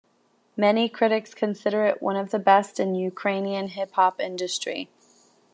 Many 0.57 0.89
critics 0.89 1.35
consider 1.35 1.85
it 1.85 2.01
one 2.01 2.15
of 2.15 2.31
the 2.31 2.39
best 2.39 2.79
in 2.79 2.95
Ukrainian 2.95 3.67
hip-hop 3.67 4.19
industry. 4.19 4.89